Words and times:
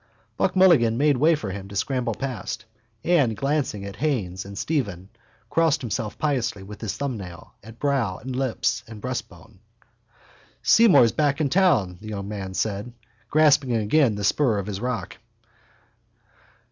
Buck 0.35 0.55
Mulligan 0.55 0.97
made 0.97 1.17
way 1.17 1.35
for 1.35 1.51
him 1.51 1.67
to 1.67 1.75
scramble 1.75 2.15
past 2.15 2.65
and, 3.03 3.37
glancing 3.37 3.85
at 3.85 3.97
Haines 3.97 4.45
and 4.45 4.57
Stephen, 4.57 5.09
crossed 5.47 5.81
himself 5.81 6.17
piously 6.17 6.63
with 6.63 6.81
his 6.81 6.97
thumbnail 6.97 7.53
at 7.63 7.77
brow 7.77 8.17
and 8.17 8.35
lips 8.35 8.83
and 8.87 8.99
breastbone. 8.99 9.59
—Seymour's 10.63 11.11
back 11.11 11.39
in 11.39 11.49
town, 11.49 11.99
the 12.01 12.07
young 12.09 12.27
man 12.27 12.55
said, 12.55 12.93
grasping 13.29 13.75
again 13.75 14.17
his 14.17 14.25
spur 14.25 14.57
of 14.57 14.67
rock. 14.81 15.17